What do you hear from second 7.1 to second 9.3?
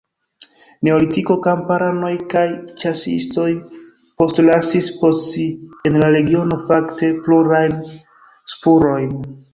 plurajn spurojn.